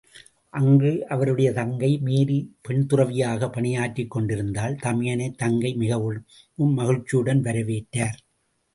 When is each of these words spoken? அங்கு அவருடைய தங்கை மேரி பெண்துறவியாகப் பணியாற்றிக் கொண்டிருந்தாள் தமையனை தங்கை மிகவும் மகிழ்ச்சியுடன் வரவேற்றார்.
அங்கு 0.53 1.07
அவருடைய 1.07 1.53
தங்கை 1.53 1.97
மேரி 1.97 2.37
பெண்துறவியாகப் 2.67 3.51
பணியாற்றிக் 3.51 4.11
கொண்டிருந்தாள் 4.11 4.75
தமையனை 4.83 5.31
தங்கை 5.35 5.73
மிகவும் 5.75 6.19
மகிழ்ச்சியுடன் 6.75 7.43
வரவேற்றார். 7.43 8.19